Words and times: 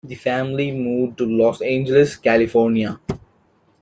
The 0.03 0.15
family 0.15 0.71
moved 0.71 1.19
to 1.19 1.27
Los 1.27 1.61
Angeles, 1.61 2.15
California. 2.15 2.99